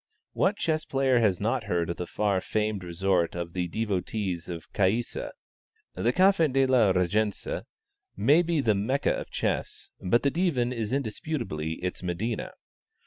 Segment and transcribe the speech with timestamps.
[0.33, 4.73] What chess player has not heard of the far famed resort of the devotees of
[4.73, 5.29] Caïssa?
[5.93, 7.61] The Café de la Régence
[8.17, 12.49] may be the Mecca of chess, but the Divan is indisputably its Medina.